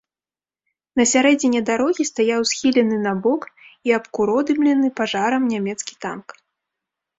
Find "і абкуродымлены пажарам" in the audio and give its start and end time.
3.91-5.49